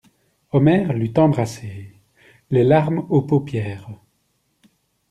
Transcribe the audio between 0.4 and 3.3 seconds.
Omer l'eût embrassée, les larmes aux